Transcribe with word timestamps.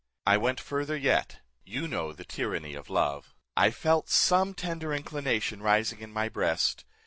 I 0.25 0.35
went 0.35 0.59
further 0.59 0.97
yet: 0.97 1.41
you 1.63 1.87
know 1.87 2.11
the 2.11 2.25
tyranny 2.25 2.73
of 2.73 2.89
love: 2.89 3.35
I 3.55 3.69
felt 3.69 4.09
some 4.09 4.55
tender 4.55 4.91
inclination 4.95 5.61
rising 5.61 5.99
in 5.99 6.11
my 6.11 6.27
breast. 6.27 6.85